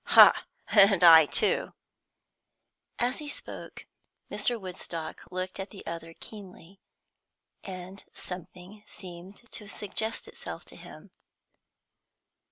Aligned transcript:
"Ha! 0.17 0.47
And 0.69 1.03
I 1.03 1.27
too." 1.27 1.73
As 2.97 3.19
he 3.19 3.27
spoke 3.27 3.85
Mr. 4.31 4.59
Woodstock 4.59 5.21
looked 5.29 5.59
at 5.59 5.69
the 5.69 5.85
other 5.85 6.15
keenly, 6.19 6.79
and 7.63 8.03
something 8.11 8.81
seemed 8.87 9.43
to 9.51 9.67
suggest 9.69 10.27
itself 10.27 10.65
to 10.65 10.75
him. 10.75 11.11